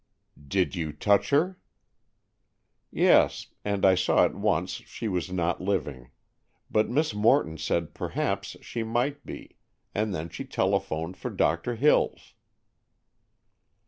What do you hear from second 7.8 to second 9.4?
perhaps she might